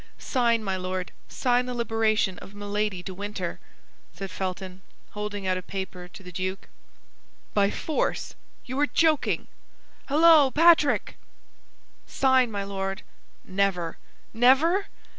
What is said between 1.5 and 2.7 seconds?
the liberation of